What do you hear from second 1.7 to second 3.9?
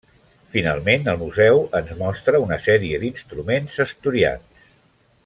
ens mostra una sèrie d'instruments